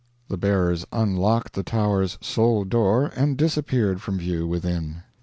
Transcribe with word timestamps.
The 0.29 0.37
bearers 0.37 0.83
unlocked 0.91 1.53
the 1.53 1.61
Tower's 1.61 2.17
sole 2.21 2.63
door 2.63 3.11
and 3.15 3.37
disappeared 3.37 4.01
from 4.01 4.17
view 4.17 4.47
within. 4.47 5.03